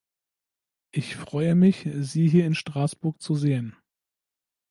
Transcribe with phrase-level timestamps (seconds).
[0.89, 3.75] Ich freue mich, sie hier in Straßburg zu sehen.